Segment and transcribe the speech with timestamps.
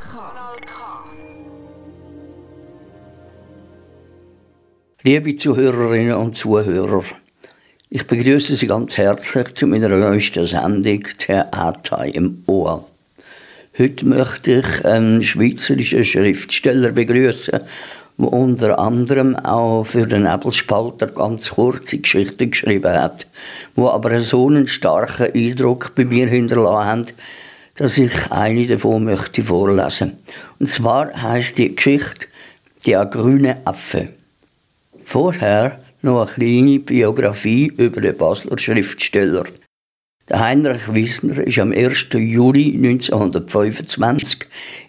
[0.00, 1.04] Kanal K.
[5.02, 7.04] Liebe Zuhörerinnen und Zuhörer,
[7.88, 12.84] ich begrüße Sie ganz herzlich zu meiner neuesten Sendung Theater im Ohr.
[13.78, 17.60] Heute möchte ich einen schweizerischen Schriftsteller begrüßen,
[18.26, 23.26] unter anderem auch für den Nebelspalter ganz kurze Geschichten geschrieben hat,
[23.74, 27.06] wo aber so einen starken Eindruck bei mir hinterlassen haben,
[27.76, 30.14] dass ich eine davon möchte vorlesen.
[30.58, 32.26] Und zwar heißt die Geschichte
[32.86, 34.08] Der grüne Affe.
[35.04, 39.44] Vorher noch eine kleine Biografie über den Basler Schriftsteller.
[40.28, 42.08] Der Heinrich Wissner ist am 1.
[42.12, 44.40] Juli 1925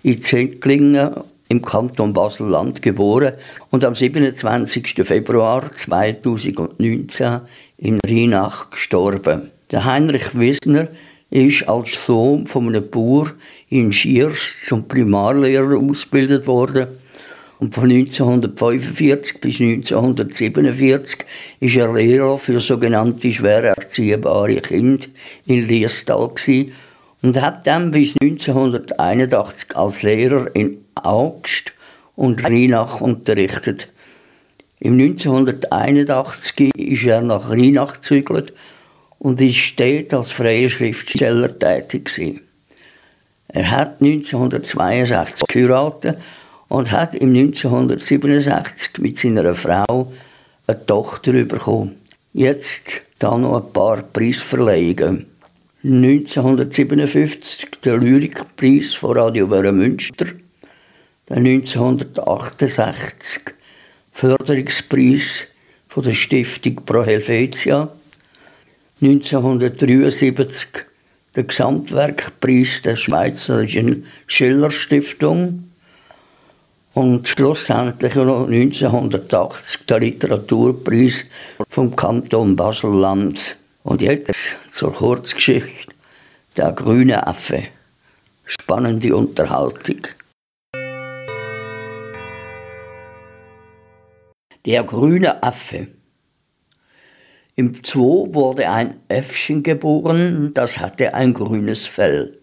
[0.03, 1.11] in Zettlingen
[1.49, 3.33] im Kanton Basel-Land geboren
[3.71, 4.93] und am 27.
[5.03, 7.41] Februar 2019
[7.77, 9.51] in Rheinach gestorben.
[9.71, 10.87] Der Heinrich Wissner
[11.31, 13.31] ist als Sohn von einem Bauer
[13.69, 16.87] in Schiers zum Primarlehrer ausgebildet worden
[17.59, 21.25] und von 1945 bis 1947
[21.59, 25.07] ist er Lehrer für sogenannte schwer erziehbare Kinder
[25.45, 26.31] in Liestal
[27.21, 31.73] und hat dann bis 1981 als Lehrer in Augst
[32.15, 33.89] und Rheinach unterrichtet.
[34.79, 38.53] Im 1981 ist er nach Rheinach gezügelt
[39.19, 42.41] und ist dort als freier Schriftsteller tätig gewesen.
[43.49, 46.19] Er hat 1962 geheiratet
[46.69, 50.11] und hat im 1967 mit seiner Frau
[50.67, 51.95] eine Tochter bekommen.
[52.33, 55.25] Jetzt da noch ein paar Preisverleihungen.
[55.83, 60.27] 1957 der Lyrikpreis von Radio Münster,
[61.29, 63.41] der 1968
[64.11, 65.47] Förderungspreis
[65.87, 67.89] von der Stiftung Pro Helvetia,
[69.01, 70.67] 1973
[71.35, 75.69] der Gesamtwerkpreis der Schweizerischen Schillerstiftung
[76.95, 81.25] und schlussendlich noch 1980 der Literaturpreis
[81.69, 83.55] vom Kanton Basel-Land.
[83.83, 85.93] Und jetzt zur Kurzgeschichte
[86.57, 87.63] Der grüne Affe.
[88.45, 90.01] Spannende Unterhaltung.
[94.65, 95.87] Der grüne Affe.
[97.55, 102.37] Im Zoo wurde ein Äffchen geboren, das hatte ein grünes Fell.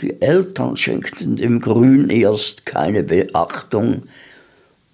[0.00, 4.04] Die Eltern schenkten dem Grün erst keine Beachtung.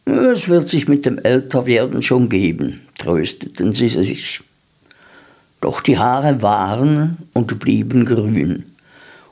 [0.05, 4.41] Es wird sich mit dem Älterwerden schon geben, trösteten sie sich.
[5.61, 8.65] Doch die Haare waren und blieben grün.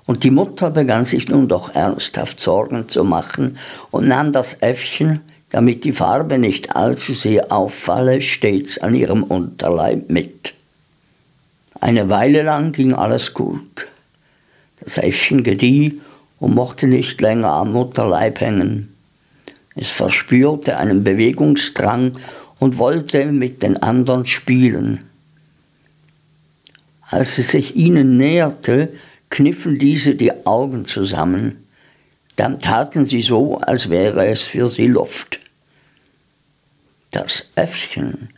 [0.07, 3.59] Und die Mutter begann sich nun doch ernsthaft Sorgen zu machen
[3.91, 5.21] und nahm das Äffchen,
[5.57, 10.53] damit die Farbe nicht allzu sehr auffalle, stets an ihrem Unterleib mit.
[11.81, 13.87] Eine Weile lang ging alles gut.
[14.81, 15.99] Das Äffchen gedieh
[16.41, 18.95] und mochte nicht länger am Mutterleib hängen.
[19.75, 22.13] Es verspürte einen Bewegungsdrang
[22.59, 25.07] und wollte mit den anderen spielen.
[27.09, 28.91] Als es sich ihnen näherte,
[29.31, 31.65] kniffen diese die Augen zusammen.
[32.37, 35.41] Dann taten sie so, als wäre es für sie Luft.
[37.17, 38.29] Das Äffchen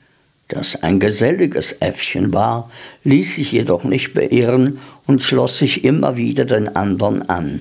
[0.49, 2.71] das ein geselliges Äffchen war,
[3.05, 7.61] ließ sich jedoch nicht beirren und schloss sich immer wieder den anderen an,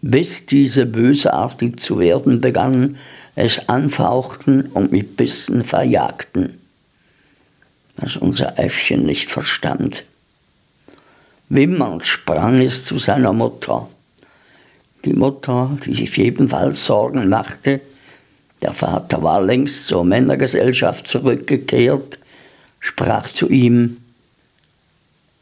[0.00, 2.96] bis diese bösartig zu werden begannen,
[3.34, 6.58] es anfauchten und mit Bissen verjagten,
[7.96, 10.04] was unser Äffchen nicht verstand.
[11.50, 13.86] Wimmernd sprang es zu seiner Mutter.
[15.04, 17.82] Die Mutter, die sich ebenfalls Sorgen machte,
[18.62, 22.18] der Vater war längst zur Männergesellschaft zurückgekehrt,
[22.80, 23.98] sprach zu ihm,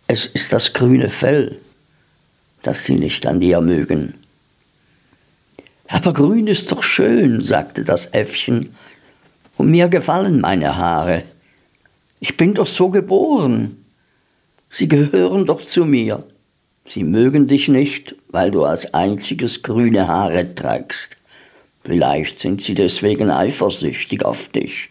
[0.06, 1.58] es ist das grüne Fell,
[2.62, 4.14] das Sie nicht an dir mögen.
[5.86, 8.74] Aber grün ist doch schön, sagte das Äffchen,
[9.56, 11.22] und mir gefallen meine Haare.
[12.18, 13.84] Ich bin doch so geboren.
[14.68, 16.24] Sie gehören doch zu mir.
[16.88, 21.16] Sie mögen dich nicht, weil du als einziges grüne Haare trägst.
[21.84, 24.90] Vielleicht sind sie deswegen eifersüchtig auf dich.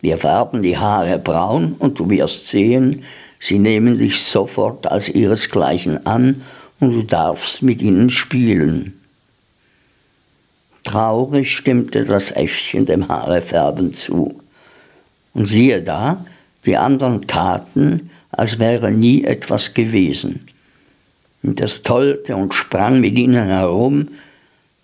[0.00, 3.02] Wir färben die Haare braun und du wirst sehen,
[3.40, 6.42] sie nehmen dich sofort als ihresgleichen an
[6.80, 9.00] und du darfst mit ihnen spielen.
[10.84, 14.40] Traurig stimmte das Äffchen dem Haarefärben zu.
[15.34, 16.24] Und siehe da,
[16.64, 20.46] die anderen taten, als wäre nie etwas gewesen.
[21.42, 24.08] Und es tollte und sprang mit ihnen herum,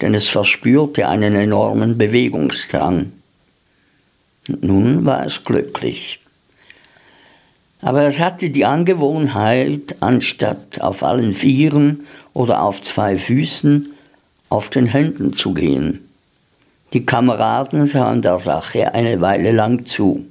[0.02, 3.12] denn es verspürte einen enormen Bewegungsdrang.
[4.60, 6.18] Nun war es glücklich.
[7.80, 13.92] Aber es hatte die Angewohnheit, anstatt auf allen Vieren oder auf zwei Füßen,
[14.48, 16.08] auf den Händen zu gehen.
[16.92, 20.26] Die Kameraden sahen der Sache eine Weile lang zu.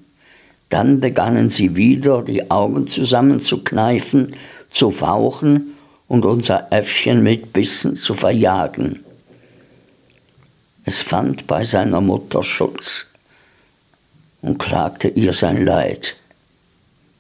[0.69, 4.35] Dann begannen sie wieder, die Augen zusammenzukneifen,
[4.69, 5.75] zu fauchen
[6.07, 9.03] und unser Äffchen mit Bissen zu verjagen.
[10.83, 13.06] Es fand bei seiner Mutter Schutz
[14.42, 16.16] und klagte ihr sein Leid.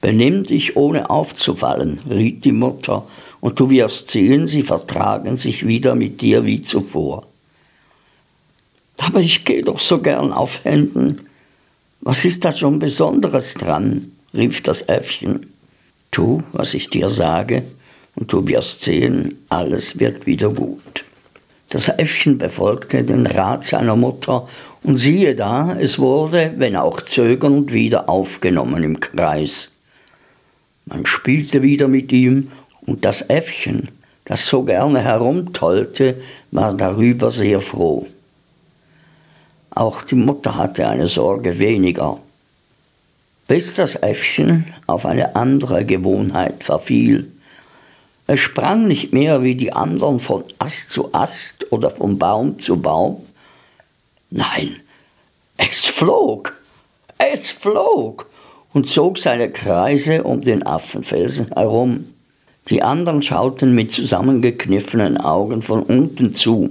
[0.01, 3.07] Benimm dich ohne aufzufallen, riet die Mutter,
[3.39, 7.27] und du wirst sehen, sie vertragen sich wieder mit dir wie zuvor.
[8.97, 11.27] Aber ich gehe doch so gern auf Händen.
[12.01, 14.11] Was ist da schon Besonderes dran?
[14.33, 15.47] rief das Äffchen.
[16.09, 17.63] Tu, was ich dir sage,
[18.15, 21.03] und du wirst sehen, alles wird wieder gut.
[21.71, 24.47] Das Äffchen befolgte den Rat seiner Mutter,
[24.83, 29.69] und siehe da, es wurde, wenn auch zögernd, wieder aufgenommen im Kreis.
[30.85, 32.51] Man spielte wieder mit ihm,
[32.85, 33.87] und das Äffchen,
[34.25, 36.17] das so gerne herumtollte,
[36.51, 38.05] war darüber sehr froh.
[39.69, 42.19] Auch die Mutter hatte eine Sorge weniger.
[43.47, 47.31] Bis das Äffchen auf eine andere Gewohnheit verfiel.
[48.33, 52.77] Es sprang nicht mehr wie die anderen von Ast zu Ast oder von Baum zu
[52.77, 53.25] Baum.
[54.29, 54.77] Nein,
[55.57, 56.55] es flog,
[57.17, 58.27] es flog
[58.71, 62.05] und zog seine Kreise um den Affenfelsen herum.
[62.69, 66.69] Die anderen schauten mit zusammengekniffenen Augen von unten zu.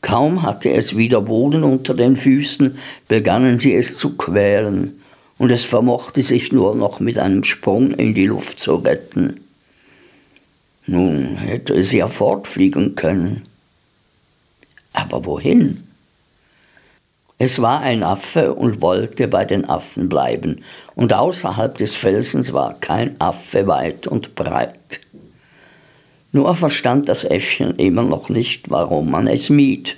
[0.00, 2.76] Kaum hatte es wieder Boden unter den Füßen,
[3.06, 5.00] begannen sie es zu quälen,
[5.38, 9.38] und es vermochte sich nur noch mit einem Sprung in die Luft zu retten.
[10.86, 13.46] Nun hätte es ja fortfliegen können.
[14.92, 15.84] Aber wohin?
[17.38, 20.62] Es war ein Affe und wollte bei den Affen bleiben,
[20.94, 25.00] und außerhalb des Felsens war kein Affe weit und breit.
[26.30, 29.96] Nur verstand das Äffchen immer noch nicht, warum man es mied.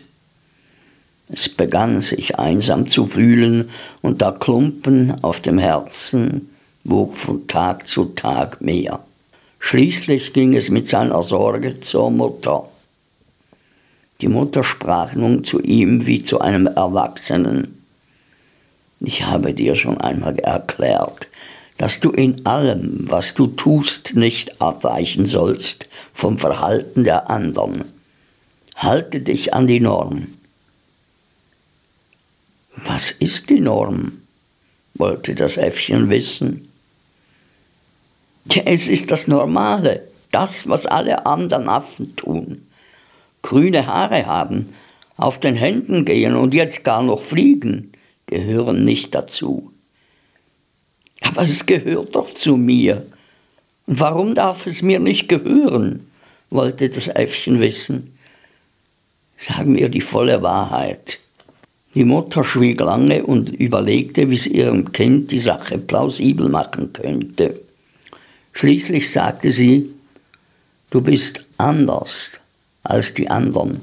[1.29, 3.69] Es begann sich einsam zu fühlen,
[4.03, 6.51] und der Klumpen auf dem Herzen
[6.85, 9.01] wog von Tag zu Tag mehr.
[9.67, 12.69] Schließlich ging es mit seiner Sorge zur Mutter.
[14.21, 17.83] Die Mutter sprach nun zu ihm wie zu einem Erwachsenen.
[19.01, 21.29] Ich habe dir schon einmal erklärt,
[21.79, 27.87] dass du in allem, was du tust, nicht abweichen sollst vom Verhalten der anderen.
[28.77, 30.27] Halte dich an die Norm.
[32.85, 34.21] Was ist die Norm?
[34.93, 36.69] wollte das Äffchen wissen.
[38.65, 42.67] Es ist das Normale, das, was alle anderen Affen tun.
[43.43, 44.75] Grüne Haare haben,
[45.17, 47.93] auf den Händen gehen und jetzt gar noch fliegen,
[48.27, 49.71] gehören nicht dazu.
[51.23, 53.07] Aber es gehört doch zu mir.
[53.87, 56.07] Warum darf es mir nicht gehören?
[56.51, 58.17] wollte das Äffchen wissen.
[59.37, 61.19] Sag mir die volle Wahrheit.
[61.95, 67.61] Die Mutter schwieg lange und überlegte, wie sie ihrem Kind die Sache plausibel machen könnte.
[68.55, 69.91] Schließlich sagte sie,
[70.91, 72.39] du bist anders
[72.83, 73.83] als die anderen.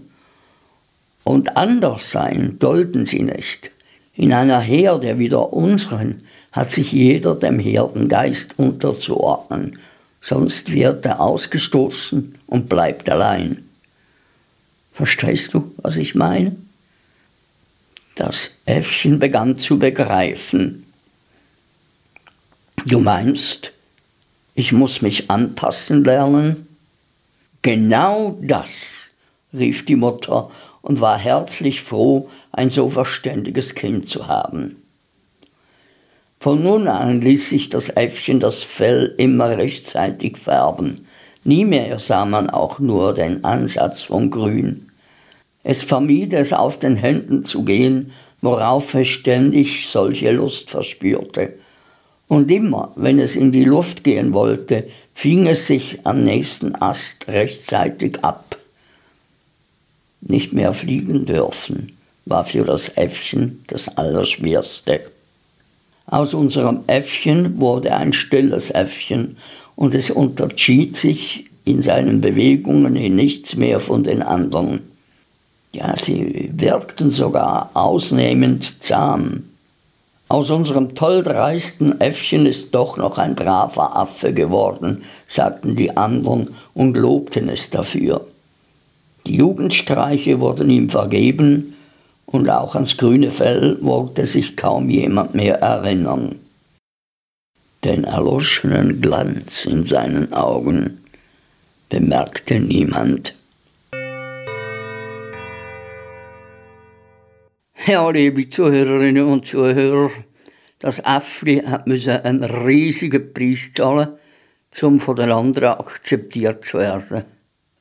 [1.23, 3.69] Und anders sein dulden sie nicht.
[4.15, 6.17] In einer Herde wie der unseren
[6.51, 9.77] hat sich jeder dem Herdengeist unterzuordnen,
[10.21, 13.65] sonst wird er ausgestoßen und bleibt allein.
[14.93, 16.55] Verstehst du, was ich meine?
[18.15, 20.85] Das Äffchen begann zu begreifen.
[22.85, 23.71] Du meinst,
[24.55, 26.67] ich muss mich anpassen lernen?
[27.61, 28.93] Genau das,
[29.53, 30.49] rief die Mutter
[30.81, 34.77] und war herzlich froh, ein so verständiges Kind zu haben.
[36.39, 41.05] Von nun an ließ sich das Äffchen das Fell immer rechtzeitig färben.
[41.43, 44.87] Nie mehr sah man auch nur den Ansatz von Grün.
[45.63, 51.53] Es vermied es, auf den Händen zu gehen, worauf es ständig solche Lust verspürte.
[52.31, 57.27] Und immer, wenn es in die Luft gehen wollte, fing es sich am nächsten Ast
[57.27, 58.55] rechtzeitig ab.
[60.21, 61.91] Nicht mehr fliegen dürfen
[62.23, 65.01] war für das Äffchen das Allerschwerste.
[66.05, 69.35] Aus unserem Äffchen wurde ein stilles Äffchen
[69.75, 74.83] und es unterschied sich in seinen Bewegungen in nichts mehr von den anderen.
[75.73, 79.50] Ja, sie wirkten sogar ausnehmend zahm.
[80.31, 86.95] Aus unserem tolldreisten Äffchen ist doch noch ein braver Affe geworden, sagten die anderen und
[86.95, 88.25] lobten es dafür.
[89.27, 91.75] Die Jugendstreiche wurden ihm vergeben,
[92.27, 96.37] und auch ans grüne Fell wollte sich kaum jemand mehr erinnern.
[97.83, 101.03] Den erloschenen Glanz in seinen Augen
[101.89, 103.33] bemerkte niemand.
[107.87, 110.11] Ja, liebe Zuhörerinnen und Zuhörer,
[110.77, 114.19] das Äffli musste einen riesigen Preis zahlen,
[114.83, 117.23] um von den anderen akzeptiert zu werden.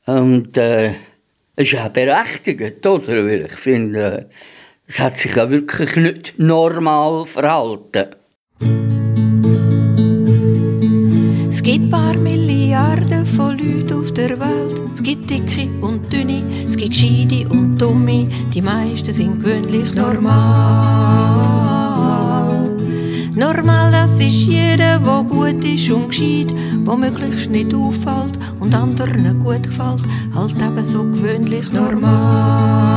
[0.06, 0.92] Und äh,
[1.54, 3.26] es ist auch berechtigt, oder?
[3.26, 4.30] Weil ich finde,
[4.86, 8.16] es hat sich ja wirklich nicht normal verhalten.
[13.70, 14.80] Leuten auf der Welt.
[14.92, 18.28] Es gibt dicke und dünne, es gibt gescheite und dumme.
[18.52, 21.40] Die meisten sind gewöhnlich normal.
[23.34, 26.52] Normal, das ist jeder, der gut ist und gescheit,
[26.84, 30.02] wo möglichst nicht auffällt und anderen gut gefällt,
[30.34, 32.90] halt eben so gewöhnlich normal.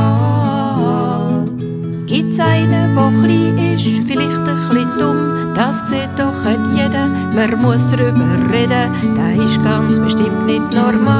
[2.06, 5.23] Gibt's einen, der klein ist, vielleicht ein bisschen dumm,
[5.66, 6.44] das sieht doch
[6.76, 11.14] jeder, man muss drüber reden, der ist ganz bestimmt nicht normal.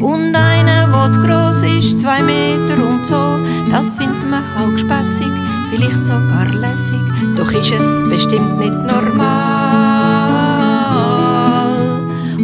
[0.00, 5.32] Und einer, der zu gross ist, zwei Meter und so, das findet man halt spässig,
[5.70, 7.02] vielleicht sogar lässig,
[7.36, 10.30] doch ist es bestimmt nicht normal.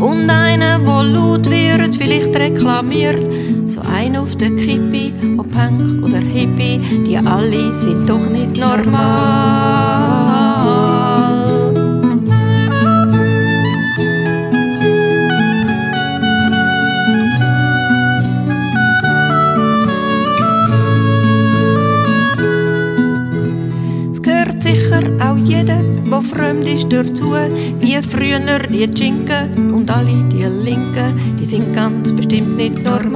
[0.01, 3.23] Und einer, der laut wird, vielleicht reklamiert,
[3.93, 10.50] ein auf der Kippe, ob Punk oder Hippie, die alle sind doch nicht normal.
[26.81, 27.35] Ist dazu,
[27.81, 33.11] wie früher die Jinken und alle die Linken, die sind ganz bestimmt nicht normal.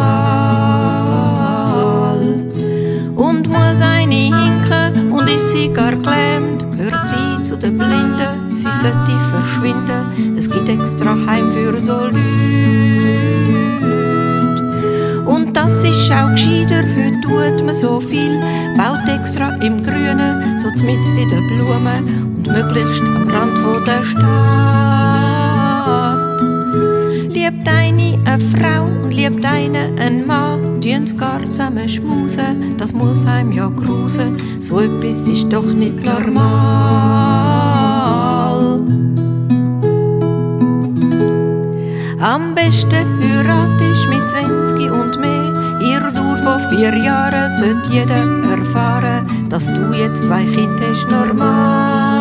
[3.15, 8.71] Und muss eine hinken und ist sie gar gelähmt, gehört sie zu den Blinden, sie
[8.71, 12.21] sollte verschwinden, es gibt extra Heim für so Leute.
[15.25, 18.39] Und das ist auch gescheiter, heute tut man so viel,
[18.77, 24.25] baut extra im Grünen, so zmitzt in den Blumen möglichst am Rand von der Stadt.
[27.31, 33.27] Liebt eine eine Frau und liebt eine einen Mann, tun gar zusammen schmusen, das muss
[33.27, 36.65] einem ja grusen, so etwas ist doch nicht normal.
[42.21, 45.79] Am besten heiratisch mit 20 und mehr.
[45.81, 52.14] Ihr Dauer von vier Jahren sollte jeder erfahren, dass du jetzt zwei Kinder hast, normal.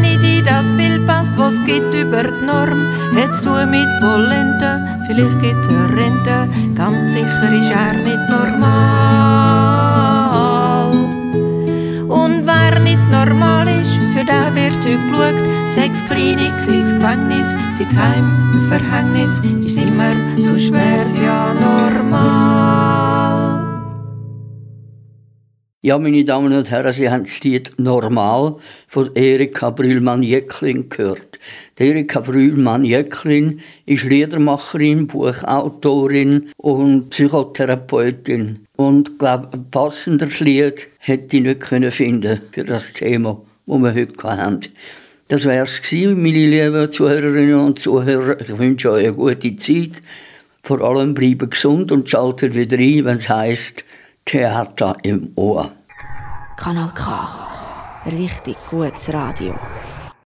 [0.00, 5.40] Nicht in das Bild passt, was geht über die Norm, hättest du mit Polente, vielleicht
[5.40, 9.56] gibt's eine Rente, ganz sicher ist er nicht normal.
[12.08, 15.38] Und wer nicht normal ist, für den wird heute geschaut.
[15.66, 22.55] Sechs Klinik, sechs Gefängnis, sechs Heim, das Verhängnis ist immer so schwer's ja normal.
[25.86, 28.56] Ja, meine Damen und Herren, Sie haben das Lied Normal
[28.88, 31.38] von Erika Brühlmann-Jäcklin gehört.
[31.78, 38.66] Erika Brühlmann-Jäcklin ist Liedermacherin, Buchautorin und Psychotherapeutin.
[38.74, 43.78] Und ich glaube, ein passenderes Lied hätte ich nicht können finden für das Thema, das
[43.78, 44.60] wir heute haben.
[45.28, 48.40] Das wäre es meine lieben Zuhörerinnen und Zuhörer.
[48.40, 50.02] Ich wünsche euch eine gute Zeit.
[50.64, 53.84] Vor allem bleiben gesund und schaltet wieder ein, wenn es heisst
[54.26, 55.70] Theater im Ohr.
[56.56, 57.28] Kanal K.
[58.06, 59.54] Richtig gutes Radio.